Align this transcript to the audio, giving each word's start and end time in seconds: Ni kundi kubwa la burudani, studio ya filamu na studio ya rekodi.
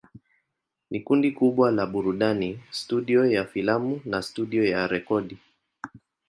Ni 0.91 0.99
kundi 0.99 1.31
kubwa 1.31 1.71
la 1.71 1.85
burudani, 1.85 2.59
studio 2.71 3.25
ya 3.25 3.45
filamu 3.45 4.01
na 4.05 4.21
studio 4.21 4.63
ya 4.65 4.87
rekodi. 4.87 5.37